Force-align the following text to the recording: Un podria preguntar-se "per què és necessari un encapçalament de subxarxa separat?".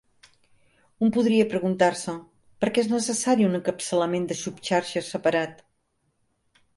Un 1.07 1.11
podria 1.17 1.45
preguntar-se 1.49 2.15
"per 2.63 2.69
què 2.77 2.83
és 2.85 2.89
necessari 2.93 3.47
un 3.49 3.57
encapçalament 3.59 4.25
de 4.33 4.39
subxarxa 4.39 5.05
separat?". 5.09 5.63